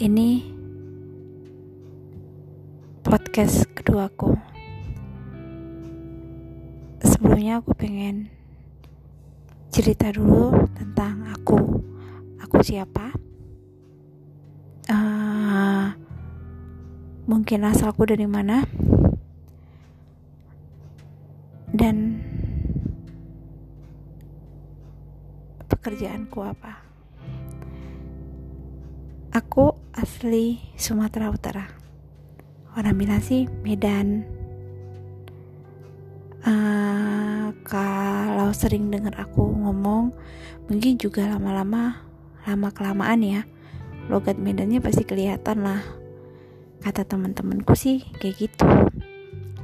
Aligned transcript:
ini 0.00 0.40
podcast 3.04 3.68
keduaku. 3.76 4.32
Sebelumnya 7.04 7.60
aku 7.60 7.76
pengen 7.76 8.32
cerita 9.68 10.08
dulu 10.08 10.56
tentang 10.72 11.28
aku. 11.28 11.84
Aku 12.40 12.64
siapa? 12.64 13.12
Uh, 14.88 15.92
mungkin 17.28 17.68
asalku 17.68 18.08
dari 18.08 18.24
mana? 18.24 18.64
Dan 21.76 22.24
pekerjaanku 25.68 26.40
apa? 26.40 26.88
Aku 29.30 29.89
asli 30.00 30.56
Sumatera 30.80 31.28
Utara. 31.28 31.68
Orang 32.72 32.96
bilang 32.96 33.20
sih 33.20 33.44
Medan. 33.60 34.24
Uh, 36.40 37.52
kalau 37.68 38.48
sering 38.56 38.88
dengar 38.88 39.12
aku 39.20 39.44
ngomong, 39.44 40.16
mungkin 40.72 40.96
juga 40.96 41.28
lama-lama, 41.28 42.00
lama 42.48 42.68
kelamaan 42.72 43.20
ya, 43.20 43.44
logat 44.08 44.40
Medannya 44.40 44.80
pasti 44.80 45.04
kelihatan 45.04 45.68
lah. 45.68 45.84
Kata 46.80 47.04
teman-temanku 47.04 47.76
sih 47.76 48.00
kayak 48.24 48.48
gitu. 48.48 48.64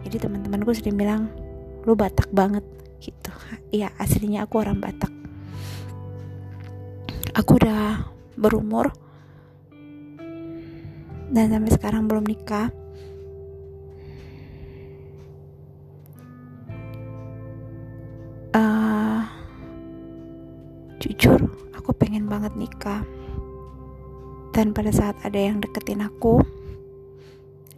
Jadi 0.05 0.21
teman-temanku 0.21 0.77
sering 0.77 1.01
bilang, 1.01 1.33
lu 1.89 1.97
Batak 1.97 2.29
banget 2.37 2.63
gitu. 3.01 3.33
Iya 3.73 3.89
aslinya 3.97 4.45
aku 4.45 4.61
orang 4.61 4.85
Batak. 4.85 5.13
Aku 7.33 7.57
udah 7.57 8.05
berumur 8.37 9.06
dan 11.33 11.51
sampai 11.51 11.73
sekarang 11.75 12.07
belum 12.07 12.25
nikah. 12.27 12.71
Uh, 18.57 19.21
jujur 21.03 21.51
aku 21.77 21.91
pengen 21.97 22.27
banget 22.27 22.53
nikah. 22.55 23.03
Dan 24.57 24.73
pada 24.73 24.89
saat 24.89 25.21
ada 25.21 25.37
yang 25.37 25.61
deketin 25.61 26.01
aku 26.01 26.41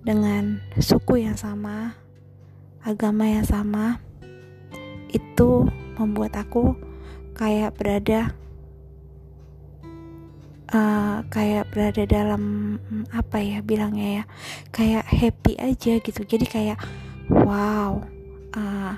dengan 0.06 0.62
suku 0.78 1.26
yang 1.26 1.34
sama 1.34 1.98
agama 2.88 3.26
yang 3.28 3.44
sama 3.44 3.98
itu 5.12 5.66
membuat 5.98 6.40
aku 6.40 6.72
kayak 7.36 7.76
berada 7.76 8.32
uh, 10.72 11.24
kayak 11.28 11.68
berada 11.72 12.04
dalam 12.04 12.76
apa 13.12 13.40
ya 13.40 13.58
bilangnya 13.64 14.22
ya 14.22 14.24
kayak 14.72 15.04
happy 15.08 15.54
aja 15.60 16.00
gitu. 16.00 16.20
Jadi 16.24 16.46
kayak 16.48 16.78
wow 17.32 18.02
uh, 18.56 18.94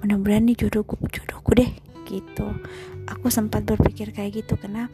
mudah-mudahan 0.00 0.44
nih 0.48 0.56
jodohku 0.66 0.96
jodohku 1.12 1.50
deh 1.56 1.70
gitu. 2.08 2.46
Aku 3.08 3.28
sempat 3.28 3.66
berpikir 3.66 4.12
kayak 4.14 4.44
gitu 4.44 4.56
karena 4.56 4.88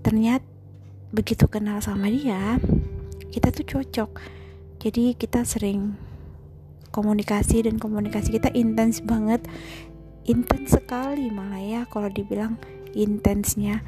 ternyata 0.00 0.46
begitu 1.10 1.50
kenal 1.50 1.82
sama 1.82 2.06
dia 2.08 2.58
kita 3.30 3.50
tuh 3.54 3.66
cocok. 3.66 4.10
Jadi 4.80 5.12
kita 5.12 5.44
sering 5.44 5.94
komunikasi 6.90 7.66
dan 7.66 7.78
komunikasi 7.78 8.34
kita 8.34 8.50
intens 8.50 8.98
banget 9.02 9.46
intens 10.26 10.74
sekali 10.74 11.30
malah 11.30 11.62
ya 11.62 11.80
kalau 11.86 12.10
dibilang 12.10 12.58
intensnya 12.92 13.82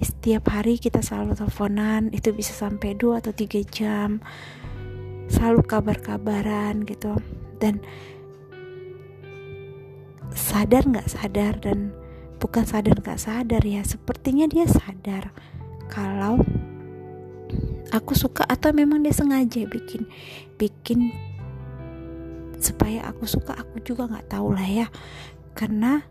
setiap 0.00 0.48
hari 0.48 0.80
kita 0.80 1.04
selalu 1.04 1.36
teleponan 1.36 2.08
itu 2.10 2.32
bisa 2.32 2.56
sampai 2.56 2.96
2 2.96 3.20
atau 3.20 3.32
3 3.32 3.60
jam. 3.68 4.24
Selalu 5.28 5.60
kabar-kabaran 5.64 6.82
gitu. 6.88 7.16
Dan 7.60 7.84
sadar 10.32 10.88
nggak 10.88 11.08
sadar 11.10 11.60
dan 11.60 11.92
bukan 12.40 12.64
sadar 12.64 12.96
nggak 12.96 13.20
sadar 13.20 13.62
ya 13.66 13.82
sepertinya 13.82 14.46
dia 14.46 14.64
sadar 14.64 15.34
kalau 15.90 16.38
aku 17.90 18.14
suka 18.14 18.46
atau 18.46 18.70
memang 18.70 19.02
dia 19.02 19.10
sengaja 19.10 19.66
bikin 19.66 20.06
bikin 20.54 21.10
supaya 22.60 23.08
aku 23.10 23.26
suka 23.26 23.56
aku 23.58 23.82
juga 23.82 24.06
nggak 24.06 24.30
tahu 24.30 24.54
lah 24.54 24.68
ya. 24.68 24.86
Karena 25.56 26.04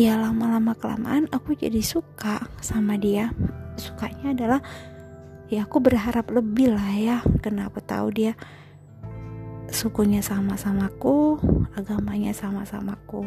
ya 0.00 0.16
lama-lama 0.16 0.72
kelamaan 0.72 1.28
aku 1.28 1.52
jadi 1.52 1.84
suka 1.84 2.48
sama 2.64 2.96
dia. 2.96 3.36
Sukanya 3.76 4.32
adalah 4.32 4.60
ya 5.52 5.68
aku 5.68 5.76
berharap 5.84 6.32
lebih 6.32 6.72
lah 6.72 6.96
ya. 6.96 7.18
Karena 7.44 7.68
aku 7.68 7.84
tahu 7.84 8.08
dia 8.08 8.32
sukunya 9.68 10.24
sama 10.24 10.56
samaku 10.56 11.38
agamanya 11.78 12.34
sama 12.34 12.66
samaku 12.66 13.22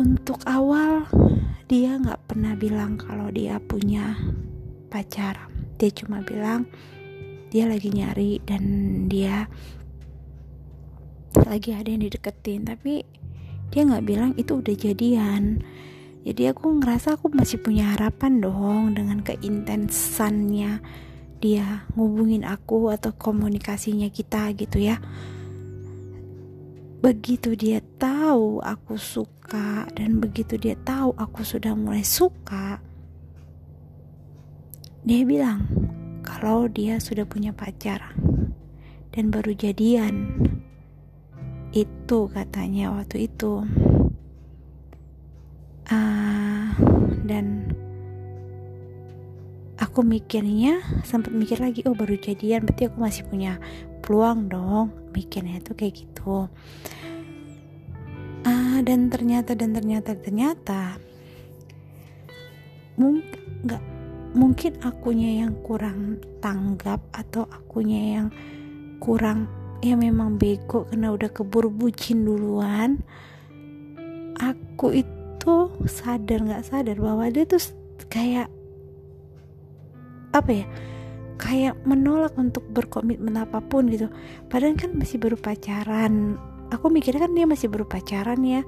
untuk 0.00 0.40
awal 0.48 1.04
dia 1.68 2.00
nggak 2.00 2.24
pernah 2.24 2.56
bilang 2.56 2.96
kalau 2.96 3.28
dia 3.28 3.58
punya 3.58 4.16
pacar. 4.88 5.50
Dia 5.74 5.90
cuma 5.90 6.22
bilang 6.22 6.70
dia 7.50 7.66
lagi 7.66 7.90
nyari 7.90 8.38
dan 8.46 8.62
dia 9.10 9.50
lagi 11.48 11.76
ada 11.76 11.88
yang 11.88 12.02
dideketin 12.02 12.66
tapi 12.66 13.04
dia 13.70 13.82
nggak 13.84 14.04
bilang 14.06 14.32
itu 14.36 14.58
udah 14.60 14.74
jadian. 14.76 15.60
Jadi 16.24 16.48
aku 16.48 16.80
ngerasa 16.80 17.20
aku 17.20 17.28
masih 17.32 17.60
punya 17.60 17.92
harapan 17.92 18.40
dong 18.40 18.96
dengan 18.96 19.20
keintensannya 19.20 20.80
dia 21.44 21.84
ngubungin 21.92 22.48
aku 22.48 22.88
atau 22.88 23.12
komunikasinya 23.12 24.08
kita 24.08 24.56
gitu 24.56 24.80
ya. 24.80 24.96
Begitu 27.04 27.52
dia 27.52 27.84
tahu 28.00 28.64
aku 28.64 28.96
suka 28.96 29.84
dan 29.92 30.24
begitu 30.24 30.56
dia 30.56 30.72
tahu 30.80 31.12
aku 31.20 31.44
sudah 31.44 31.76
mulai 31.76 32.00
suka 32.00 32.80
dia 35.04 35.20
bilang 35.28 35.68
kalau 36.24 36.64
dia 36.64 36.96
sudah 36.96 37.28
punya 37.28 37.52
pacar 37.52 38.16
dan 39.12 39.28
baru 39.28 39.52
jadian 39.52 40.32
itu 41.74 42.30
katanya 42.30 42.94
waktu 42.94 43.26
itu. 43.26 43.66
Uh, 45.90 46.70
dan 47.26 47.68
aku 49.76 50.06
mikirnya 50.06 50.80
sempat 51.04 51.34
mikir 51.34 51.60
lagi 51.60 51.84
oh 51.84 51.92
baru 51.92 52.16
jadian 52.16 52.64
berarti 52.64 52.88
aku 52.88 52.98
masih 53.02 53.22
punya 53.26 53.58
peluang 54.06 54.46
dong. 54.46 54.94
Mikirnya 55.10 55.58
itu 55.58 55.74
kayak 55.74 55.94
gitu. 55.98 56.46
Uh, 58.46 58.78
dan 58.86 59.10
ternyata 59.10 59.58
dan 59.58 59.74
ternyata 59.74 60.14
ternyata 60.14 60.80
mungkin 62.94 63.40
nggak 63.66 63.82
mungkin 64.38 64.72
akunya 64.82 65.42
yang 65.42 65.58
kurang 65.66 66.22
tanggap 66.38 67.02
atau 67.10 67.50
akunya 67.50 68.20
yang 68.20 68.26
kurang 69.02 69.50
ya 69.84 70.00
memang 70.00 70.40
bego 70.40 70.88
karena 70.88 71.12
udah 71.12 71.28
keburu 71.28 71.68
bucin 71.68 72.24
duluan. 72.24 73.04
Aku 74.40 74.96
itu 74.96 75.54
sadar 75.84 76.40
nggak 76.40 76.64
sadar 76.64 76.96
bahwa 76.96 77.28
dia 77.28 77.44
tuh 77.44 77.60
kayak 78.08 78.48
apa 80.32 80.50
ya 80.50 80.66
kayak 81.36 81.76
menolak 81.84 82.32
untuk 82.40 82.64
berkomitmen 82.72 83.36
apa 83.36 83.60
pun 83.60 83.92
gitu. 83.92 84.08
Padahal 84.48 84.72
kan 84.80 84.96
masih 84.96 85.20
baru 85.20 85.36
pacaran. 85.36 86.40
Aku 86.72 86.88
mikirnya 86.88 87.28
kan 87.28 87.36
dia 87.36 87.44
masih 87.44 87.68
baru 87.68 87.84
pacaran 87.84 88.40
ya. 88.40 88.64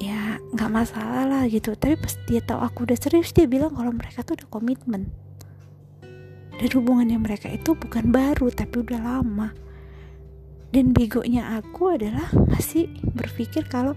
Ya 0.00 0.40
nggak 0.56 0.72
masalah 0.72 1.28
lah 1.28 1.44
gitu. 1.52 1.76
Tapi 1.76 2.00
pas 2.00 2.16
dia 2.24 2.40
tahu 2.40 2.64
aku 2.64 2.88
udah 2.88 2.96
serius 2.96 3.36
dia 3.36 3.44
bilang 3.44 3.76
kalau 3.76 3.92
mereka 3.92 4.24
tuh 4.24 4.40
udah 4.40 4.48
komitmen. 4.48 5.12
Dan 6.58 6.70
hubungannya 6.74 7.20
mereka 7.20 7.52
itu 7.52 7.76
bukan 7.76 8.08
baru 8.08 8.48
tapi 8.50 8.82
udah 8.82 8.98
lama 8.98 9.67
dan 10.68 10.92
begonya 10.92 11.56
aku 11.56 11.96
adalah 11.96 12.28
masih 12.52 12.92
berpikir 13.16 13.64
kalau 13.64 13.96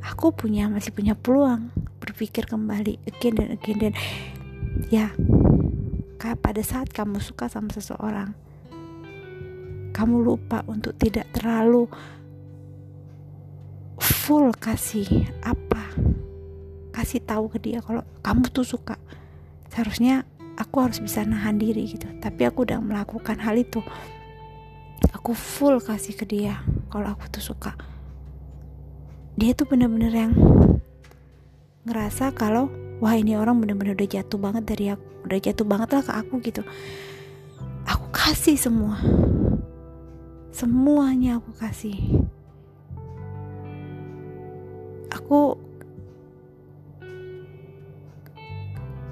aku 0.00 0.32
punya 0.32 0.64
masih 0.72 0.94
punya 0.96 1.12
peluang 1.12 1.68
berpikir 2.00 2.48
kembali 2.48 2.96
again 3.04 3.34
dan 3.36 3.48
again. 3.52 3.78
Dan 3.78 3.92
ya 4.88 5.12
pada 6.40 6.62
saat 6.64 6.90
kamu 6.90 7.20
suka 7.20 7.46
sama 7.46 7.70
seseorang 7.70 8.32
kamu 9.92 10.16
lupa 10.24 10.64
untuk 10.68 10.96
tidak 10.96 11.28
terlalu 11.32 11.88
full 14.00 14.52
kasih 14.56 15.08
apa 15.44 15.94
kasih 16.92 17.20
tahu 17.24 17.52
ke 17.52 17.60
dia 17.60 17.84
kalau 17.84 18.00
kamu 18.24 18.48
tuh 18.48 18.64
suka. 18.64 18.96
Seharusnya 19.68 20.24
aku 20.56 20.80
harus 20.80 20.96
bisa 20.96 21.20
nahan 21.28 21.60
diri 21.60 21.92
gitu. 21.92 22.08
Tapi 22.24 22.48
aku 22.48 22.64
udah 22.64 22.80
melakukan 22.80 23.36
hal 23.36 23.60
itu 23.60 23.84
aku 25.26 25.34
full 25.34 25.82
kasih 25.82 26.14
ke 26.14 26.22
dia 26.22 26.62
kalau 26.86 27.10
aku 27.10 27.26
tuh 27.26 27.42
suka. 27.42 27.74
Dia 29.34 29.58
tuh 29.58 29.66
bener-bener 29.66 30.14
yang 30.14 30.30
ngerasa 31.82 32.30
kalau 32.30 32.70
wah 33.02 33.10
ini 33.18 33.34
orang 33.34 33.58
bener-bener 33.58 33.98
udah 33.98 34.06
jatuh 34.06 34.38
banget 34.38 34.70
dari 34.70 34.94
aku 34.94 35.02
udah 35.26 35.38
jatuh 35.42 35.66
banget 35.66 35.88
lah 35.98 36.02
ke 36.06 36.12
aku 36.14 36.34
gitu. 36.46 36.62
Aku 37.90 38.06
kasih 38.14 38.54
semua. 38.54 39.02
Semuanya 40.54 41.42
aku 41.42 41.50
kasih. 41.58 41.98
Aku 45.10 45.58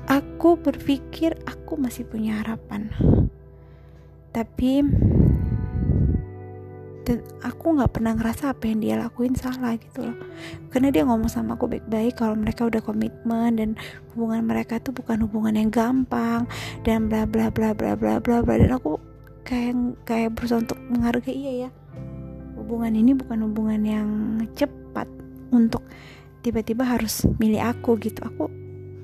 aku 0.06 0.50
berpikir 0.62 1.34
aku 1.42 1.74
masih 1.74 2.06
punya 2.06 2.38
harapan. 2.38 2.86
Tapi 4.30 4.78
dan 7.04 7.20
aku 7.44 7.76
nggak 7.76 8.00
pernah 8.00 8.16
ngerasa 8.16 8.56
apa 8.56 8.64
yang 8.64 8.80
dia 8.80 8.96
lakuin 8.96 9.36
salah 9.36 9.76
gitu 9.76 10.08
loh. 10.08 10.16
Karena 10.72 10.88
dia 10.88 11.04
ngomong 11.04 11.28
sama 11.28 11.54
aku 11.60 11.68
baik-baik 11.68 12.16
kalau 12.16 12.32
mereka 12.32 12.64
udah 12.64 12.80
komitmen 12.80 13.60
dan 13.60 13.70
hubungan 14.12 14.48
mereka 14.48 14.80
tuh 14.80 14.96
bukan 14.96 15.28
hubungan 15.28 15.52
yang 15.52 15.68
gampang 15.68 16.48
dan 16.82 17.12
bla 17.12 17.28
bla 17.28 17.52
bla 17.52 17.76
bla 17.76 17.92
bla 17.94 18.16
bla 18.24 18.40
bla. 18.40 18.54
Dan 18.56 18.72
aku 18.72 18.96
kayak 19.44 19.76
kayak 20.08 20.32
berusaha 20.32 20.64
untuk 20.64 20.80
menghargai 20.88 21.36
iya 21.36 21.52
ya. 21.68 21.70
Hubungan 22.56 22.96
ini 22.96 23.12
bukan 23.12 23.44
hubungan 23.44 23.80
yang 23.84 24.08
cepat 24.56 25.06
untuk 25.52 25.84
tiba-tiba 26.40 26.88
harus 26.88 27.28
milih 27.36 27.60
aku 27.60 28.00
gitu. 28.00 28.24
Aku 28.24 28.48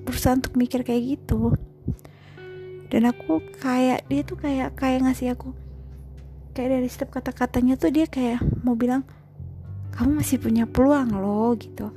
berusaha 0.09 0.41
untuk 0.41 0.57
mikir 0.57 0.81
kayak 0.89 1.21
gitu. 1.21 1.53
Dan 2.89 3.07
aku 3.07 3.45
kayak 3.61 4.09
dia 4.09 4.25
tuh 4.25 4.41
kayak 4.41 4.73
kayak 4.75 5.05
ngasih 5.05 5.37
aku 5.37 5.53
kayak 6.51 6.71
dari 6.79 6.89
setiap 6.91 7.11
kata-katanya 7.21 7.79
tuh 7.79 7.91
dia 7.95 8.07
kayak 8.11 8.43
mau 8.67 8.75
bilang 8.75 9.07
kamu 9.95 10.23
masih 10.23 10.39
punya 10.39 10.65
peluang 10.67 11.15
loh 11.19 11.55
gitu. 11.59 11.91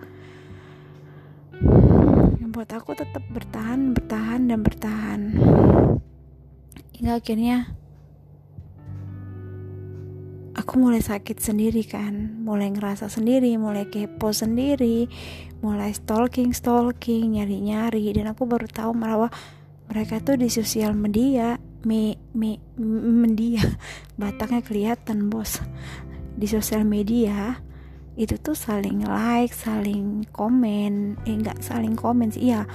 Yang 2.41 2.49
buat 2.49 2.69
aku 2.73 2.91
tetap 2.97 3.23
bertahan 3.29 3.93
bertahan 3.93 4.41
dan 4.49 4.59
bertahan. 4.61 5.21
Hingga 6.97 7.13
akhirnya 7.21 7.57
aku 10.57 10.73
mulai 10.81 11.01
sakit 11.01 11.37
sendiri 11.37 11.85
kan. 11.85 12.41
Mulai 12.41 12.73
ngerasa 12.73 13.07
sendiri 13.09 13.55
mulai 13.57 13.87
kepo 13.89 14.33
sendiri 14.33 15.07
mulai 15.63 15.95
stalking 15.95 16.51
stalking 16.51 17.39
nyari 17.39 17.63
nyari 17.63 18.11
dan 18.11 18.35
aku 18.35 18.43
baru 18.43 18.67
tahu 18.67 18.91
malah 18.91 19.31
mereka 19.87 20.19
tuh 20.19 20.35
di 20.35 20.51
sosial 20.51 20.91
media 20.91 21.55
me 21.83 22.17
me 22.35 22.59
media 22.77 23.63
batangnya 24.21 24.63
kelihatan 24.63 25.29
bos. 25.29 25.59
Di 26.33 26.49
sosial 26.49 26.83
media 26.87 27.61
itu 28.17 28.37
tuh 28.41 28.57
saling 28.57 29.05
like 29.05 29.53
saling 29.53 30.25
komen. 30.33 31.19
Eh 31.27 31.35
enggak 31.35 31.61
saling 31.61 31.93
komen 31.95 32.33
sih 32.33 32.51
iya. 32.51 32.65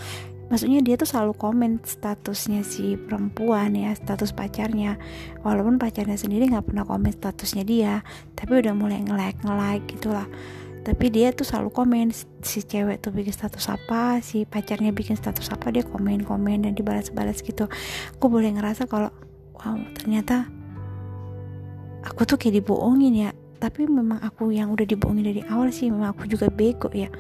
Maksudnya 0.49 0.81
dia 0.81 0.97
tuh 0.97 1.05
selalu 1.05 1.37
komen 1.37 1.85
statusnya 1.85 2.65
si 2.65 2.97
perempuan 2.97 3.77
ya 3.77 3.93
status 3.93 4.33
pacarnya. 4.33 4.97
Walaupun 5.45 5.77
pacarnya 5.77 6.17
sendiri 6.17 6.49
nggak 6.49 6.73
pernah 6.73 6.89
komen 6.89 7.13
statusnya 7.13 7.65
dia 7.69 8.01
tapi 8.33 8.63
udah 8.65 8.73
mulai 8.73 9.05
nge-like 9.05 9.45
nge-like 9.45 9.85
gitulah 9.93 10.25
tapi 10.89 11.13
dia 11.13 11.37
tuh 11.37 11.45
selalu 11.45 11.69
komen 11.69 12.09
si 12.41 12.65
cewek 12.65 13.05
tuh 13.05 13.13
bikin 13.13 13.37
status 13.37 13.69
apa 13.69 14.25
si 14.25 14.49
pacarnya 14.49 14.89
bikin 14.89 15.21
status 15.21 15.53
apa 15.53 15.69
dia 15.69 15.85
komen 15.85 16.25
komen 16.25 16.65
dan 16.65 16.73
dibalas-balas 16.73 17.45
gitu. 17.45 17.69
Aku 18.17 18.33
boleh 18.33 18.57
ngerasa 18.57 18.89
kalau 18.89 19.13
wow 19.53 19.77
ternyata 19.93 20.49
aku 22.01 22.25
tuh 22.25 22.41
kayak 22.41 22.65
dibohongin 22.65 23.29
ya. 23.29 23.31
Tapi 23.61 23.85
memang 23.85 24.25
aku 24.25 24.49
yang 24.49 24.73
udah 24.73 24.89
dibohongin 24.89 25.29
dari 25.29 25.43
awal 25.53 25.69
sih 25.69 25.93
memang 25.93 26.17
aku 26.17 26.25
juga 26.25 26.49
bego 26.49 26.89
ya. 26.97 27.13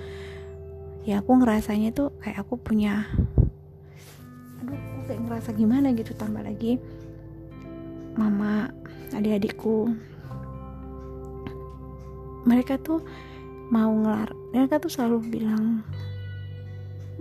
Ya 1.04 1.20
aku 1.20 1.36
ngerasanya 1.36 1.92
tuh 1.92 2.16
kayak 2.24 2.48
aku 2.48 2.56
punya 2.56 3.04
aduh 4.64 4.80
aku 4.80 5.12
kayak 5.12 5.20
ngerasa 5.28 5.50
gimana 5.52 5.92
gitu 5.92 6.16
tambah 6.16 6.40
lagi 6.40 6.80
mama 8.16 8.72
adik-adikku. 9.12 9.92
Mereka 12.48 12.80
tuh 12.80 13.04
mau 13.68 13.92
ngelar 13.92 14.32
mereka 14.52 14.80
tuh 14.80 14.92
selalu 14.92 15.18
bilang 15.28 15.84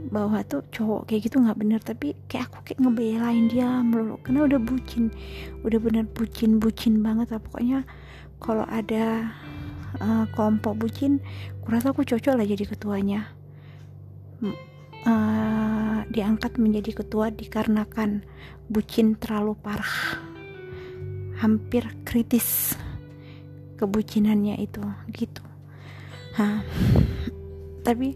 bahwa 0.08 0.40
tuh 0.46 0.64
cowok 0.72 1.10
kayak 1.10 1.28
gitu 1.28 1.42
nggak 1.42 1.58
bener 1.60 1.82
tapi 1.84 2.16
kayak 2.32 2.48
aku 2.48 2.72
kayak 2.72 2.80
ngebelain 2.80 3.52
dia 3.52 3.68
melulu 3.84 4.16
karena 4.24 4.48
udah 4.48 4.60
bucin 4.62 5.12
udah 5.68 5.80
bener 5.82 6.06
bucin 6.08 6.62
bucin 6.62 7.04
banget 7.04 7.34
lah. 7.36 7.42
Pokoknya 7.42 7.80
kalau 8.40 8.64
ada 8.70 9.34
uh, 10.00 10.26
kelompok 10.32 10.80
bucin 10.80 11.20
kurasa 11.66 11.92
aku 11.92 12.08
cocok 12.08 12.34
lah 12.38 12.46
jadi 12.48 12.64
ketuanya. 12.64 13.22
Uh, 15.08 16.04
diangkat 16.12 16.60
menjadi 16.60 17.00
ketua 17.00 17.32
dikarenakan 17.32 18.28
bucin 18.68 19.16
terlalu 19.16 19.56
parah 19.60 20.20
hampir 21.40 21.88
kritis 22.04 22.76
kebucinannya 23.80 24.60
itu 24.60 24.84
gitu 25.16 25.47
Hah. 26.38 26.62
tapi 27.82 28.14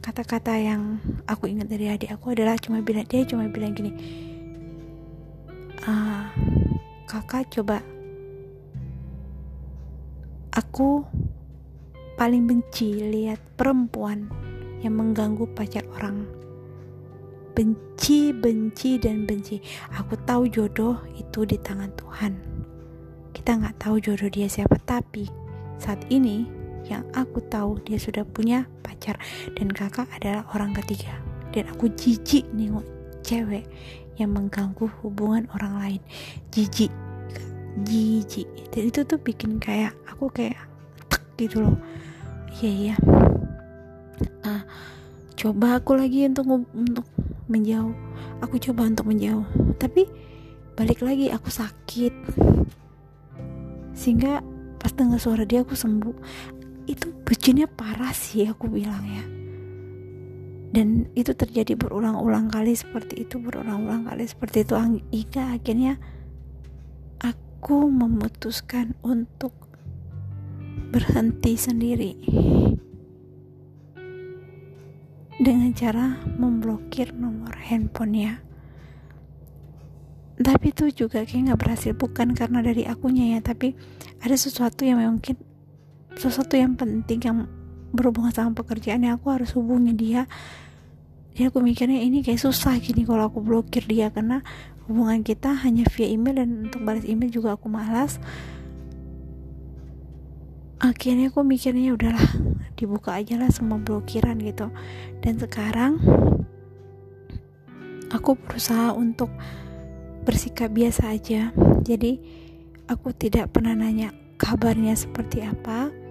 kata-kata 0.00 0.56
yang 0.56 0.96
aku 1.28 1.52
ingat 1.52 1.68
dari 1.68 1.92
adik 1.92 2.08
aku 2.08 2.32
adalah 2.32 2.56
cuma 2.56 2.80
bilang 2.80 3.04
dia 3.04 3.28
cuma 3.28 3.44
bilang 3.50 3.76
gini 3.76 3.92
uh, 5.84 6.32
kakak 7.04 7.50
coba 7.52 7.84
aku 10.56 11.04
paling 12.16 12.48
benci 12.48 12.96
lihat 13.04 13.36
perempuan 13.60 14.32
yang 14.80 14.96
mengganggu 14.96 15.44
pacar 15.52 15.84
orang. 15.96 16.24
Benci 17.56 18.32
benci 18.32 19.00
dan 19.00 19.24
benci. 19.24 19.60
Aku 19.96 20.16
tahu 20.28 20.48
jodoh 20.48 21.00
itu 21.16 21.44
di 21.48 21.56
tangan 21.60 21.92
Tuhan. 21.96 22.32
Kita 23.32 23.56
nggak 23.56 23.76
tahu 23.80 23.96
jodoh 24.00 24.28
dia 24.28 24.48
siapa 24.48 24.76
tapi 24.84 25.28
saat 25.76 26.00
ini 26.08 26.65
yang 26.86 27.04
aku 27.12 27.42
tahu 27.46 27.78
dia 27.82 27.98
sudah 27.98 28.22
punya 28.22 28.66
pacar. 28.82 29.18
Dan 29.54 29.70
kakak 29.70 30.06
adalah 30.14 30.46
orang 30.54 30.74
ketiga. 30.82 31.14
Dan 31.50 31.70
aku 31.70 31.90
jijik 31.94 32.46
nengok 32.54 32.84
cewek 33.26 33.66
yang 34.16 34.32
mengganggu 34.32 34.88
hubungan 35.02 35.48
orang 35.52 35.74
lain. 35.76 36.00
Jijik. 36.54 36.92
Jijik. 37.84 38.48
Dan 38.72 38.82
itu 38.88 39.04
tuh 39.04 39.20
bikin 39.20 39.60
kayak 39.60 39.92
aku 40.08 40.32
kayak 40.32 40.56
tek 41.12 41.22
gitu 41.36 41.64
loh. 41.64 41.76
Iya 42.60 42.72
iya. 42.72 42.96
Ah 44.40 44.64
coba 45.36 45.76
aku 45.76 45.92
lagi 45.92 46.24
untuk 46.24 46.48
untuk 46.72 47.06
menjauh. 47.52 47.92
Aku 48.40 48.56
coba 48.60 48.88
untuk 48.88 49.08
menjauh. 49.08 49.44
Tapi 49.76 50.08
balik 50.76 51.04
lagi 51.04 51.28
aku 51.28 51.52
sakit. 51.52 52.12
Sehingga 53.96 54.40
pas 54.80 54.92
dengar 54.92 55.20
suara 55.20 55.44
dia 55.44 55.64
aku 55.64 55.76
sembuh 55.76 56.16
itu 56.86 57.10
bucinnya 57.26 57.66
parah 57.66 58.14
sih 58.14 58.46
aku 58.46 58.70
bilang 58.70 59.02
ya. 59.06 59.24
Dan 60.70 61.10
itu 61.14 61.34
terjadi 61.34 61.78
berulang-ulang 61.78 62.50
kali 62.50 62.74
seperti 62.74 63.26
itu 63.26 63.38
berulang-ulang 63.38 64.06
kali 64.06 64.26
seperti 64.26 64.66
itu. 64.66 64.74
Hingga 64.76 65.58
akhirnya 65.58 65.98
aku 67.22 67.90
memutuskan 67.90 68.94
untuk 69.02 69.54
berhenti 70.94 71.54
sendiri. 71.58 72.12
Dengan 75.36 75.70
cara 75.76 76.24
memblokir 76.36 77.12
nomor 77.12 77.56
handphonenya. 77.56 78.40
Tapi 80.36 80.68
itu 80.68 80.92
juga 80.92 81.24
kayak 81.24 81.52
nggak 81.52 81.60
berhasil 81.60 81.92
bukan 81.96 82.36
karena 82.36 82.60
dari 82.60 82.84
akunya 82.84 83.36
ya 83.36 83.40
tapi 83.40 83.72
ada 84.20 84.36
sesuatu 84.36 84.84
yang 84.84 85.00
mungkin 85.00 85.40
sesuatu 86.16 86.56
yang 86.56 86.74
penting 86.74 87.20
yang 87.20 87.38
berhubungan 87.92 88.32
sama 88.32 88.50
pekerjaan 88.56 89.04
yang 89.04 89.20
aku 89.20 89.32
harus 89.32 89.52
hubungi 89.52 89.92
dia. 89.92 90.24
Jadi 91.36 91.52
aku 91.52 91.60
mikirnya 91.60 92.00
ini 92.00 92.24
kayak 92.24 92.40
susah 92.40 92.80
gini 92.80 93.04
kalau 93.04 93.28
aku 93.28 93.44
blokir 93.44 93.84
dia 93.84 94.08
karena 94.08 94.40
hubungan 94.88 95.20
kita 95.20 95.52
hanya 95.52 95.84
via 95.92 96.08
email 96.08 96.40
dan 96.40 96.48
untuk 96.68 96.80
balas 96.80 97.04
email 97.04 97.28
juga 97.28 97.54
aku 97.54 97.68
malas. 97.68 98.16
Akhirnya 100.80 101.28
aku 101.28 101.44
mikirnya 101.44 101.92
ya 101.92 101.96
udahlah 101.96 102.26
dibuka 102.76 103.16
aja 103.16 103.36
lah 103.36 103.52
semua 103.52 103.76
blokiran 103.76 104.40
gitu. 104.40 104.72
Dan 105.20 105.36
sekarang 105.36 106.00
aku 108.08 108.36
berusaha 108.40 108.96
untuk 108.96 109.28
bersikap 110.24 110.72
biasa 110.72 111.12
aja. 111.12 111.52
Jadi 111.84 112.16
aku 112.88 113.12
tidak 113.12 113.52
pernah 113.52 113.76
nanya 113.76 114.12
kabarnya 114.40 114.96
seperti 114.96 115.44
apa 115.44 116.05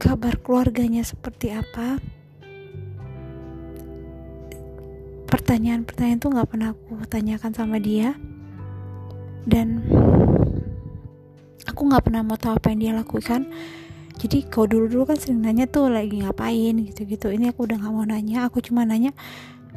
kabar 0.00 0.40
keluarganya 0.40 1.04
seperti 1.04 1.52
apa? 1.52 2.00
Pertanyaan-pertanyaan 5.28 6.18
itu 6.18 6.28
nggak 6.32 6.48
pernah 6.48 6.72
aku 6.72 7.04
tanyakan 7.04 7.52
sama 7.52 7.76
dia. 7.76 8.16
Dan 9.44 9.84
aku 11.68 11.80
nggak 11.84 12.08
pernah 12.08 12.24
mau 12.24 12.40
tahu 12.40 12.56
apa 12.56 12.72
yang 12.72 12.80
dia 12.80 12.92
lakukan. 12.96 13.44
Jadi 14.16 14.48
kau 14.48 14.64
dulu 14.64 14.88
dulu 14.88 15.02
kan 15.12 15.20
sering 15.20 15.44
nanya 15.44 15.68
tuh 15.68 15.92
lagi 15.92 16.24
ngapain? 16.24 16.80
gitu 16.80 17.04
gitu 17.04 17.28
ini 17.32 17.52
aku 17.52 17.68
udah 17.68 17.76
nggak 17.76 17.92
mau 17.92 18.08
nanya. 18.08 18.48
Aku 18.48 18.64
cuma 18.64 18.88
nanya 18.88 19.12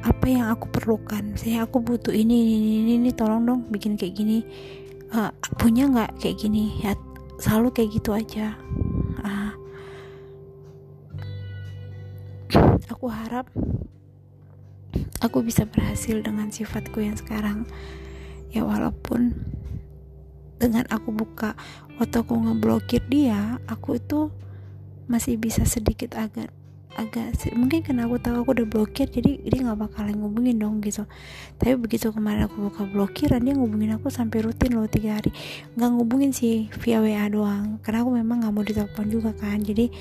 apa 0.07 0.25
yang 0.31 0.47
aku 0.47 0.71
perlukan? 0.71 1.35
Saya 1.35 1.67
aku 1.67 1.83
butuh 1.83 2.15
ini 2.15 2.47
ini 2.47 2.69
ini, 2.79 2.91
ini 2.95 3.11
tolong 3.11 3.43
dong 3.43 3.59
bikin 3.67 3.99
kayak 3.99 4.15
gini. 4.15 4.47
Uh, 5.11 5.29
punya 5.59 5.85
nggak 5.91 6.15
kayak 6.23 6.39
gini? 6.39 6.79
Ya 6.79 6.95
selalu 7.43 7.75
kayak 7.75 7.89
gitu 7.99 8.15
aja 8.15 8.55
aku 13.03 13.11
harap 13.11 13.51
aku 15.19 15.43
bisa 15.43 15.67
berhasil 15.67 16.23
dengan 16.23 16.55
sifatku 16.55 17.03
yang 17.03 17.19
sekarang. 17.19 17.67
Ya 18.47 18.63
walaupun 18.63 19.35
dengan 20.55 20.87
aku 20.87 21.11
buka 21.11 21.51
waktu 21.99 22.23
aku 22.23 22.31
ngeblokir 22.31 23.03
dia 23.11 23.59
aku 23.67 23.99
itu 23.99 24.31
masih 25.11 25.35
bisa 25.35 25.67
sedikit 25.67 26.15
agak 26.15 26.55
agak 26.95 27.35
mungkin 27.51 27.83
karena 27.83 28.07
aku 28.07 28.23
tahu 28.23 28.47
aku 28.47 28.49
udah 28.55 28.67
blokir 28.71 29.11
jadi 29.11 29.35
dia 29.51 29.59
nggak 29.67 29.83
bakalan 29.83 30.23
ngubungin 30.23 30.63
dong 30.63 30.79
gitu. 30.79 31.03
Tapi 31.59 31.75
begitu 31.75 32.07
kemarin 32.15 32.47
aku 32.47 32.71
buka 32.71 32.87
blokiran 32.87 33.43
dia 33.43 33.51
ngubungin 33.51 33.99
aku 33.99 34.07
sampai 34.15 34.47
rutin 34.47 34.79
loh 34.79 34.87
tiga 34.87 35.19
hari. 35.19 35.35
Nggak 35.75 35.91
ngubungin 35.91 36.31
sih 36.31 36.71
via 36.79 37.03
wa 37.03 37.27
doang. 37.27 37.83
Karena 37.83 38.07
aku 38.07 38.15
memang 38.15 38.47
nggak 38.47 38.53
mau 38.55 38.63
ditelepon 38.63 39.11
juga 39.11 39.35
kan 39.35 39.59
jadi 39.59 39.91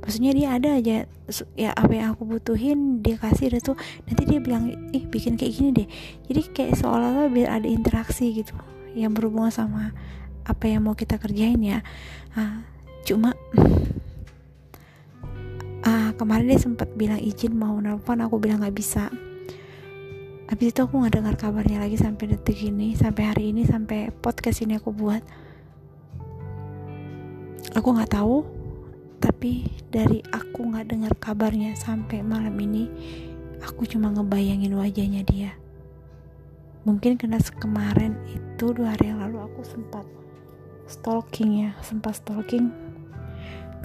maksudnya 0.00 0.32
dia 0.32 0.48
ada 0.54 0.78
aja 0.78 1.04
ya 1.58 1.70
apa 1.76 1.92
yang 1.92 2.14
aku 2.16 2.24
butuhin 2.24 3.04
dia 3.04 3.20
kasih 3.20 3.52
itu 3.52 3.76
nanti 4.08 4.22
dia 4.24 4.40
bilang 4.40 4.72
ih 4.94 5.04
bikin 5.04 5.36
kayak 5.36 5.52
gini 5.52 5.70
deh. 5.84 5.88
Jadi 6.30 6.40
kayak 6.54 6.72
seolah-olah 6.80 7.28
biar 7.28 7.60
ada 7.60 7.68
interaksi 7.68 8.32
gitu 8.32 8.54
yang 8.96 9.12
berhubungan 9.12 9.52
sama 9.52 9.92
apa 10.48 10.64
yang 10.64 10.88
mau 10.88 10.96
kita 10.96 11.20
kerjain 11.20 11.60
ya. 11.60 11.84
Nah, 12.32 12.64
cuma 13.04 13.36
ah 15.84 16.10
kemarin 16.16 16.48
dia 16.48 16.60
sempat 16.60 16.88
bilang 16.96 17.20
izin 17.20 17.52
mau 17.54 17.76
nelpon 17.76 18.24
aku 18.24 18.40
bilang 18.40 18.64
nggak 18.64 18.76
bisa. 18.76 19.12
Habis 20.48 20.72
itu 20.72 20.80
aku 20.80 21.04
nggak 21.04 21.20
dengar 21.20 21.34
kabarnya 21.36 21.84
lagi 21.84 22.00
sampai 22.00 22.32
detik 22.32 22.56
ini 22.64 22.96
sampai 22.96 23.22
hari 23.28 23.52
ini 23.52 23.68
sampai 23.68 24.08
podcast 24.08 24.64
ini 24.64 24.80
aku 24.80 24.96
buat. 24.96 25.20
Aku 27.76 27.92
nggak 27.92 28.16
tahu 28.16 28.57
tapi 29.18 29.70
dari 29.90 30.22
aku 30.30 30.70
nggak 30.70 30.86
dengar 30.94 31.12
kabarnya 31.18 31.74
sampai 31.74 32.22
malam 32.22 32.54
ini 32.58 32.86
aku 33.62 33.86
cuma 33.86 34.10
ngebayangin 34.14 34.74
wajahnya 34.74 35.22
dia. 35.26 35.52
Mungkin 36.86 37.18
karena 37.20 37.42
kemarin 37.58 38.16
itu 38.30 38.72
dua 38.72 38.94
hari 38.96 39.12
yang 39.12 39.20
lalu 39.20 39.44
aku 39.44 39.60
sempat 39.66 40.06
stalking 40.88 41.68
ya 41.68 41.70
sempat 41.84 42.16
stalking 42.16 42.72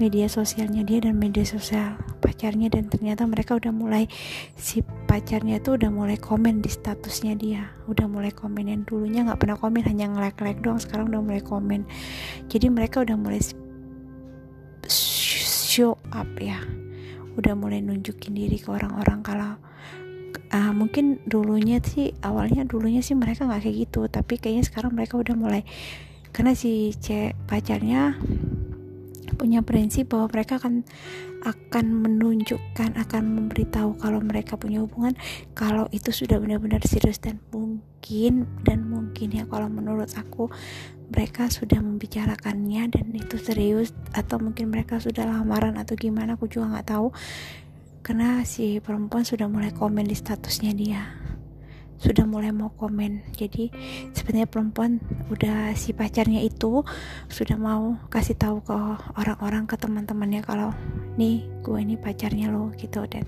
media 0.00 0.26
sosialnya 0.26 0.82
dia 0.82 1.04
dan 1.04 1.20
media 1.20 1.44
sosial 1.46 1.94
pacarnya 2.18 2.66
dan 2.66 2.90
ternyata 2.90 3.28
mereka 3.28 3.54
udah 3.54 3.70
mulai 3.70 4.10
si 4.58 4.82
pacarnya 5.06 5.62
tuh 5.62 5.78
udah 5.78 5.86
mulai 5.92 6.18
komen 6.18 6.58
di 6.64 6.72
statusnya 6.72 7.38
dia. 7.38 7.62
Udah 7.86 8.10
mulai 8.10 8.34
komen 8.34 8.66
yang 8.66 8.82
dulunya 8.82 9.22
nggak 9.22 9.38
pernah 9.38 9.54
komen 9.60 9.86
hanya 9.86 10.10
nge-like 10.10 10.40
like 10.42 10.60
doang 10.64 10.82
sekarang 10.82 11.14
udah 11.14 11.22
mulai 11.22 11.42
komen. 11.44 11.86
Jadi 12.50 12.66
mereka 12.74 13.06
udah 13.06 13.14
mulai 13.14 13.38
show 15.74 15.98
up 16.14 16.30
ya. 16.38 16.62
Udah 17.34 17.58
mulai 17.58 17.82
nunjukin 17.82 18.38
diri 18.38 18.62
ke 18.62 18.70
orang-orang 18.70 19.26
kalau 19.26 19.58
uh, 20.54 20.70
mungkin 20.70 21.18
dulunya 21.26 21.82
sih 21.82 22.14
awalnya 22.22 22.62
dulunya 22.62 23.02
sih 23.02 23.18
mereka 23.18 23.50
nggak 23.50 23.66
kayak 23.66 23.76
gitu 23.90 24.06
tapi 24.06 24.38
kayaknya 24.38 24.64
sekarang 24.70 24.94
mereka 24.94 25.18
udah 25.18 25.34
mulai 25.34 25.66
karena 26.30 26.54
si 26.54 26.94
cek 26.94 27.50
pacarnya 27.50 28.14
punya 29.34 29.60
prinsip 29.60 30.10
bahwa 30.14 30.30
mereka 30.30 30.56
akan 30.62 30.86
akan 31.44 31.86
menunjukkan 32.00 32.96
akan 32.96 33.22
memberitahu 33.36 34.00
kalau 34.00 34.22
mereka 34.24 34.56
punya 34.56 34.80
hubungan 34.80 35.12
kalau 35.52 35.84
itu 35.92 36.08
sudah 36.08 36.40
benar-benar 36.40 36.80
serius 36.88 37.20
dan 37.20 37.36
mungkin 37.52 38.48
dan 38.64 38.88
mungkin 38.88 39.28
ya 39.28 39.44
kalau 39.44 39.68
menurut 39.68 40.08
aku 40.16 40.48
mereka 41.12 41.52
sudah 41.52 41.84
membicarakannya 41.84 42.88
dan 42.88 43.06
itu 43.12 43.36
serius 43.36 43.92
atau 44.16 44.40
mungkin 44.40 44.72
mereka 44.72 44.96
sudah 44.96 45.28
lamaran 45.28 45.76
atau 45.76 45.94
gimana 46.00 46.40
aku 46.40 46.48
juga 46.48 46.72
nggak 46.74 46.88
tahu. 46.88 47.12
Karena 48.04 48.44
si 48.44 48.84
perempuan 48.84 49.24
sudah 49.24 49.48
mulai 49.48 49.72
komen 49.72 50.04
di 50.04 50.16
statusnya 50.16 50.72
dia 50.76 51.23
sudah 52.04 52.28
mulai 52.28 52.52
mau 52.52 52.68
komen. 52.76 53.32
Jadi 53.32 53.72
sebenarnya 54.12 54.44
perempuan 54.44 55.00
udah 55.32 55.72
si 55.72 55.96
pacarnya 55.96 56.44
itu 56.44 56.84
sudah 57.32 57.56
mau 57.56 57.96
kasih 58.12 58.36
tahu 58.36 58.60
ke 58.60 58.76
orang-orang 59.16 59.64
ke 59.64 59.80
teman-temannya 59.80 60.44
kalau 60.44 60.76
nih 61.16 61.48
gue 61.64 61.78
ini 61.80 61.96
pacarnya 61.96 62.52
lo 62.52 62.68
gitu. 62.76 63.08
Dan 63.08 63.24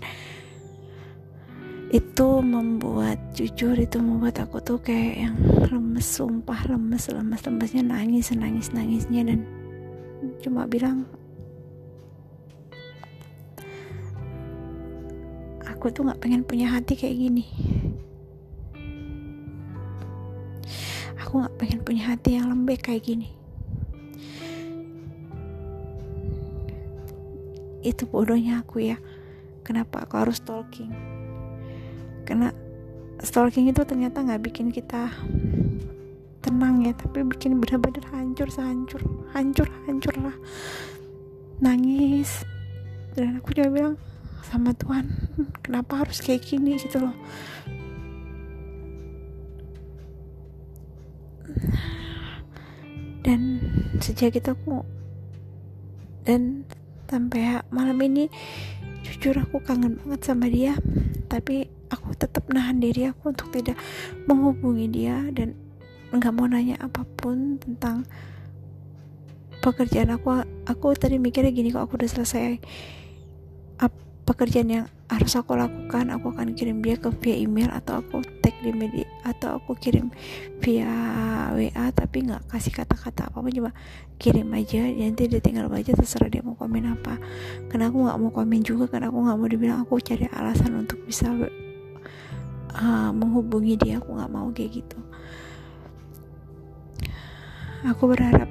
itu 1.88 2.28
membuat 2.44 3.16
jujur 3.32 3.78
itu 3.80 3.96
membuat 3.96 4.44
aku 4.44 4.60
tuh 4.60 4.76
kayak 4.84 5.14
yang 5.24 5.36
lemes 5.72 6.04
sumpah 6.04 6.68
lemes 6.68 7.08
lemes 7.08 7.40
lemesnya 7.48 7.80
nangis 7.80 8.28
nangis 8.36 8.68
nangisnya. 8.76 9.24
Dan 9.24 9.40
cuma 10.44 10.68
bilang 10.68 11.08
aku 15.64 15.88
tuh 15.88 16.04
nggak 16.04 16.20
pengen 16.20 16.42
punya 16.42 16.72
hati 16.72 16.98
kayak 16.98 17.14
gini 17.14 17.46
aku 21.16 21.42
gak 21.42 21.56
pengen 21.56 21.80
punya 21.82 22.12
hati 22.12 22.36
yang 22.36 22.52
lembek 22.52 22.86
kayak 22.86 23.04
gini. 23.04 23.32
Itu 27.80 28.04
bodohnya 28.10 28.60
aku 28.60 28.82
ya. 28.82 28.98
Kenapa 29.66 30.04
aku 30.04 30.14
harus 30.20 30.38
stalking? 30.38 30.92
Karena 32.26 32.50
stalking 33.22 33.70
itu 33.70 33.82
ternyata 33.86 34.22
nggak 34.22 34.42
bikin 34.42 34.68
kita 34.70 35.10
tenang 36.44 36.86
ya 36.86 36.94
tapi 36.94 37.26
bikin 37.26 37.58
benar-benar 37.58 38.06
hancur 38.14 38.46
sehancur 38.46 39.02
hancur 39.34 39.66
hancur 39.86 40.14
lah. 40.18 40.36
Nangis. 41.62 42.44
Dan 43.16 43.40
aku 43.40 43.56
juga 43.56 43.70
bilang 43.72 43.94
sama 44.44 44.76
Tuhan 44.76 45.08
kenapa 45.64 46.06
harus 46.06 46.20
kayak 46.22 46.46
gini? 46.46 46.78
Gitu 46.78 47.00
loh 47.02 47.14
dan 53.26 53.58
sejak 53.98 54.38
itu 54.38 54.54
aku 54.54 54.86
dan 56.22 56.62
sampai 57.10 57.58
malam 57.74 57.98
ini 57.98 58.30
jujur 59.02 59.34
aku 59.38 59.62
kangen 59.62 59.98
banget 60.02 60.20
sama 60.22 60.46
dia. 60.46 60.78
Tapi 61.26 61.66
aku 61.90 62.14
tetap 62.14 62.46
nahan 62.50 62.78
diri 62.78 63.10
aku 63.10 63.34
untuk 63.34 63.50
tidak 63.50 63.74
menghubungi 64.30 64.86
dia 64.90 65.26
dan 65.34 65.58
nggak 66.14 66.34
mau 66.34 66.46
nanya 66.46 66.78
apa 66.78 67.02
pun 67.18 67.58
tentang 67.58 68.06
pekerjaan 69.58 70.14
aku. 70.14 70.46
Aku 70.66 70.94
tadi 70.94 71.18
mikirnya 71.18 71.50
gini 71.50 71.74
kok 71.74 71.86
aku 71.86 71.98
udah 71.98 72.10
selesai 72.10 72.62
pekerjaan 74.26 74.68
yang 74.68 74.86
harus 75.06 75.38
aku 75.38 75.54
lakukan 75.54 76.10
aku 76.10 76.34
akan 76.34 76.58
kirim 76.58 76.82
dia 76.82 76.98
ke 76.98 77.14
via 77.22 77.38
email 77.38 77.70
atau 77.70 78.02
aku 78.02 78.26
tag 78.42 78.58
di 78.58 78.74
media 78.74 79.06
atau 79.22 79.62
aku 79.62 79.78
kirim 79.78 80.10
via 80.58 80.90
WA 81.54 81.86
tapi 81.94 82.26
nggak 82.26 82.50
kasih 82.50 82.74
kata-kata 82.74 83.30
apa 83.30 83.38
apa 83.38 83.48
cuma 83.54 83.70
kirim 84.18 84.50
aja 84.50 84.82
nanti 84.82 85.30
dia 85.30 85.38
tinggal 85.38 85.70
baca 85.70 85.94
terserah 85.94 86.26
dia 86.26 86.42
mau 86.42 86.58
komen 86.58 86.90
apa. 86.90 87.22
Karena 87.70 87.86
aku 87.86 88.02
nggak 88.02 88.18
mau 88.18 88.30
komen 88.34 88.60
juga 88.66 88.90
karena 88.90 89.14
aku 89.14 89.18
nggak 89.22 89.38
mau 89.38 89.46
dibilang 89.46 89.78
aku 89.86 90.02
cari 90.02 90.26
alasan 90.34 90.74
untuk 90.74 90.98
bisa 91.06 91.30
uh, 91.30 93.10
menghubungi 93.14 93.78
dia 93.78 94.02
aku 94.02 94.10
nggak 94.10 94.32
mau 94.34 94.50
kayak 94.50 94.82
gitu. 94.82 94.98
Aku 97.86 98.10
berharap 98.10 98.50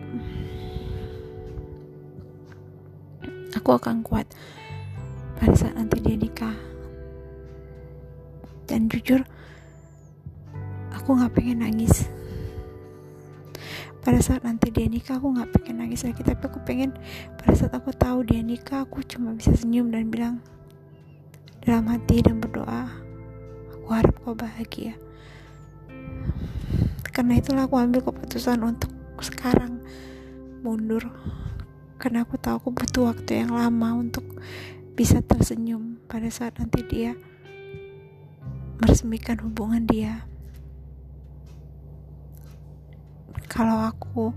aku 3.51 3.69
akan 3.75 4.05
kuat 4.05 4.29
pada 5.39 5.53
saat 5.55 5.75
nanti 5.75 5.99
dia 6.01 6.15
nikah. 6.15 6.55
Dan 8.65 8.89
jujur 8.89 9.21
aku 10.95 11.09
nggak 11.15 11.33
pengen 11.35 11.61
nangis. 11.61 12.09
Pada 14.05 14.21
saat 14.21 14.45
nanti 14.45 14.69
dia 14.69 14.85
nikah 14.85 15.17
aku 15.17 15.33
nggak 15.33 15.49
pengen 15.55 15.85
nangis 15.85 16.05
lagi. 16.05 16.21
Tapi 16.21 16.41
aku 16.45 16.59
pengen 16.65 16.95
pada 17.37 17.53
saat 17.53 17.73
aku 17.73 17.93
tahu 17.93 18.25
dia 18.25 18.41
nikah 18.41 18.85
aku 18.85 19.05
cuma 19.05 19.33
bisa 19.33 19.53
senyum 19.53 19.89
dan 19.93 20.09
bilang 20.09 20.41
dalam 21.65 21.89
hati 21.89 22.21
dan 22.21 22.37
berdoa 22.37 22.89
aku 23.73 23.87
harap 23.93 24.15
kau 24.25 24.33
bahagia. 24.33 24.97
Karena 27.13 27.37
itulah 27.37 27.69
aku 27.69 27.77
ambil 27.79 28.01
keputusan 28.01 28.59
untuk 28.65 28.91
sekarang 29.21 29.79
mundur. 30.65 31.05
Karena 32.01 32.25
aku 32.25 32.35
tahu 32.35 32.59
aku 32.59 32.69
butuh 32.75 33.13
waktu 33.13 33.45
yang 33.45 33.53
lama 33.55 34.01
untuk 34.01 34.25
bisa 34.95 35.19
tersenyum 35.19 35.99
pada 36.07 36.31
saat 36.31 36.55
nanti 36.55 36.79
dia 36.87 37.19
meresmikan 38.79 39.43
hubungan 39.43 39.83
dia. 39.83 40.23
Kalau 43.51 43.91
aku 43.91 44.31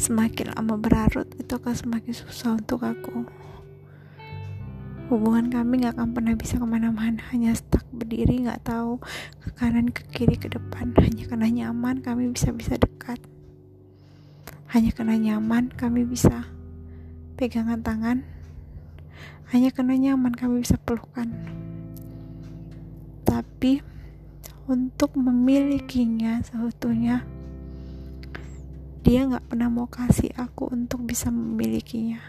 semakin 0.00 0.56
lama 0.56 0.80
berlarut 0.80 1.28
itu 1.36 1.52
akan 1.52 1.76
semakin 1.76 2.12
susah 2.16 2.56
untuk 2.56 2.84
aku? 2.84 3.28
Hubungan 5.12 5.52
kami 5.52 5.84
gak 5.84 6.00
akan 6.00 6.16
pernah 6.16 6.32
bisa 6.40 6.56
ke 6.56 6.64
mana-mana 6.64 7.20
hanya 7.28 7.52
stuck 7.52 7.84
berdiri 7.92 8.48
gak 8.48 8.64
tahu 8.64 8.96
ke 9.44 9.52
kanan 9.52 9.92
ke 9.92 10.08
kiri 10.08 10.40
ke 10.40 10.48
depan. 10.48 10.96
Hanya 10.96 11.28
karena 11.28 11.48
nyaman 11.52 12.00
kami 12.00 12.32
bisa-bisa 12.32 12.80
dekat. 12.80 13.20
Hanya 14.72 14.88
karena 14.96 15.20
nyaman 15.20 15.68
kami 15.76 16.08
bisa 16.08 16.48
pegangan 17.36 17.84
tangan 17.84 18.31
hanya 19.52 19.68
karena 19.68 19.94
nyaman 19.96 20.32
kami 20.32 20.64
bisa 20.64 20.80
pelukan. 20.80 21.28
Tapi 23.22 23.84
untuk 24.70 25.18
memilikinya 25.18 26.40
seutuhnya 26.40 27.26
dia 29.02 29.26
gak 29.26 29.50
pernah 29.50 29.66
mau 29.66 29.90
kasih 29.90 30.30
aku 30.38 30.70
untuk 30.70 31.02
bisa 31.02 31.26
memilikinya. 31.28 32.22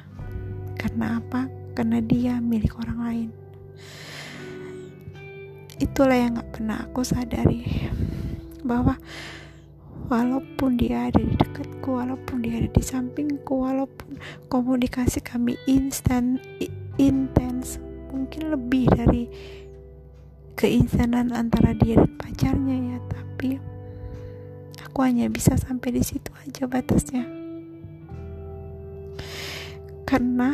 Karena 0.74 1.22
apa? 1.22 1.46
Karena 1.78 2.02
dia 2.02 2.42
milik 2.42 2.76
orang 2.82 3.00
lain. 3.00 3.30
Itulah 5.78 6.18
yang 6.18 6.42
gak 6.42 6.60
pernah 6.60 6.82
aku 6.82 7.06
sadari. 7.06 7.88
Bahwa 8.66 8.98
walaupun 10.10 10.82
dia 10.82 11.14
ada 11.14 11.22
di 11.22 11.38
dekatku, 11.38 11.94
walaupun 11.94 12.42
dia 12.42 12.58
ada 12.58 12.70
di 12.74 12.84
sampingku, 12.84 13.54
walaupun 13.54 14.18
komunikasi 14.50 15.22
kami 15.22 15.54
instan, 15.70 16.42
intens, 17.02 17.82
mungkin 18.14 18.54
lebih 18.54 18.90
dari 18.94 19.30
keinstanan 20.54 21.34
antara 21.34 21.74
dia 21.74 21.98
dan 21.98 22.14
pacarnya 22.16 22.78
ya, 22.94 22.98
tapi 23.10 23.58
aku 24.84 25.00
hanya 25.02 25.26
bisa 25.28 25.58
sampai 25.58 25.98
di 25.98 26.04
situ 26.06 26.30
aja 26.46 26.70
batasnya. 26.70 27.26
Karena 30.06 30.54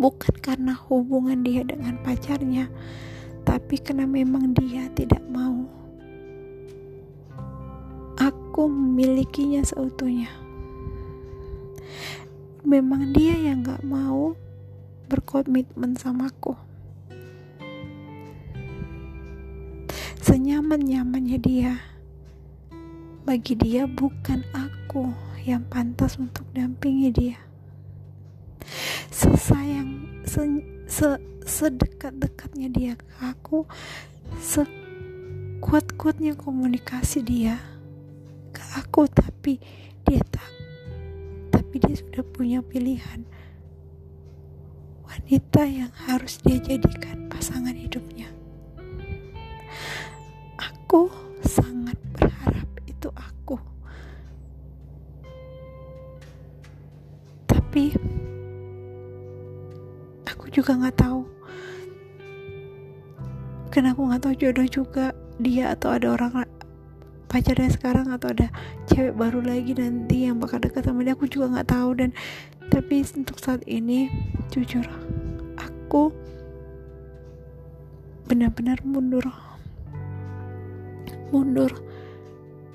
bukan 0.00 0.34
karena 0.40 0.72
hubungan 0.88 1.44
dia 1.44 1.60
dengan 1.62 2.00
pacarnya, 2.00 2.72
tapi 3.44 3.76
karena 3.76 4.08
memang 4.08 4.56
dia 4.56 4.88
tidak 4.96 5.20
mau 5.28 5.68
aku 8.54 8.70
memilikinya 8.70 9.66
seutuhnya. 9.66 10.30
Memang 12.62 13.10
dia 13.10 13.34
yang 13.34 13.66
gak 13.66 13.82
mau 13.82 14.38
berkomitmen 15.14 15.94
sama 15.94 16.26
aku. 16.26 16.58
Senyaman-nyamannya 20.18 21.38
dia, 21.38 21.78
bagi 23.22 23.54
dia 23.54 23.86
bukan 23.86 24.42
aku 24.50 25.14
yang 25.46 25.62
pantas 25.70 26.18
untuk 26.18 26.42
dampingi 26.50 27.14
dia. 27.14 27.38
Sesayang 29.14 30.18
se, 30.26 30.42
se 30.90 31.14
sedekat-dekatnya 31.46 32.72
dia 32.72 32.92
ke 32.98 33.06
aku 33.20 33.68
sekuat-kuatnya 34.40 36.34
komunikasi 36.40 37.20
dia 37.20 37.60
ke 38.50 38.64
aku 38.80 39.04
tapi 39.12 39.60
dia 40.08 40.24
tak 40.32 40.48
tapi 41.52 41.84
dia 41.84 42.00
sudah 42.00 42.24
punya 42.24 42.64
pilihan 42.64 43.28
wanita 45.14 45.62
yang 45.62 45.92
harus 46.10 46.42
dia 46.42 46.58
jadikan 46.58 47.30
pasangan 47.30 47.70
hidupnya. 47.70 48.26
Aku 50.58 51.06
sangat 51.46 51.94
berharap 52.18 52.66
itu 52.90 53.06
aku. 53.14 53.54
Tapi 57.46 57.94
juga 60.54 60.78
nggak 60.78 60.96
tahu. 61.02 61.26
Karena 63.74 63.90
aku 63.90 64.06
nggak 64.06 64.22
tahu 64.22 64.34
jodoh 64.38 64.68
juga 64.70 65.10
dia 65.42 65.74
atau 65.74 65.90
ada 65.98 66.14
orang 66.14 66.46
pacarnya 67.26 67.74
sekarang 67.74 68.06
atau 68.14 68.30
ada 68.30 68.46
cewek 68.86 69.18
baru 69.18 69.42
lagi 69.42 69.74
nanti 69.74 70.30
yang 70.30 70.38
bakal 70.38 70.62
dekat 70.62 70.86
sama 70.86 71.02
dia 71.02 71.18
aku 71.18 71.26
juga 71.26 71.50
nggak 71.58 71.74
tahu. 71.74 71.90
Dan 71.98 72.10
tapi 72.70 73.02
untuk 73.18 73.42
saat 73.42 73.66
ini 73.66 74.06
jujur 74.54 74.86
aku 75.94 76.10
benar-benar 78.26 78.82
mundur. 78.82 79.22
Mundur 81.30 81.70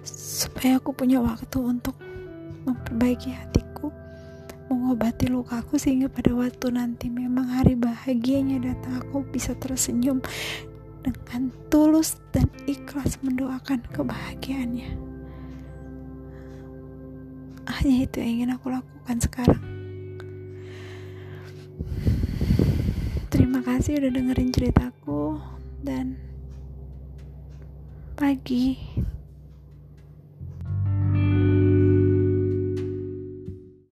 supaya 0.08 0.79
aku 0.79 0.95
punya 0.95 1.19
waktu 1.19 1.60
untuk 1.60 1.99
memperbaiki 2.63 3.36
hatiku 3.36 3.91
mengobati 4.71 5.27
lukaku 5.27 5.75
sehingga 5.75 6.08
pada 6.08 6.32
waktu 6.32 6.71
nanti 6.71 7.12
memang 7.12 7.60
hari 7.60 7.75
bahagianya 7.75 8.63
datang 8.71 9.03
aku 9.03 9.27
bisa 9.27 9.51
tersenyum 9.60 10.23
dengan 11.03 11.51
tulus 11.67 12.23
dan 12.32 12.47
ikhlas 12.71 13.19
mendoakan 13.19 13.84
kebahagiaannya. 13.91 14.95
Hanya 17.67 17.95
itu 17.99 18.15
yang 18.23 18.32
ingin 18.39 18.55
aku 18.55 18.71
lakukan 18.71 19.19
sekarang 19.19 19.79
terima 23.49 23.65
kasih 23.65 23.97
udah 23.97 24.12
dengerin 24.13 24.53
ceritaku. 24.53 25.41
Dan 25.81 26.21
pagi 28.13 28.77